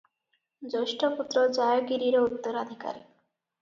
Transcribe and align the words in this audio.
ଜ୍ୟେଷ୍ଠପୁତ୍ର 0.75 1.45
ଜାୟଗିରିର 1.59 2.27
ଉତ୍ତରାଧିକାରୀ। 2.33 3.05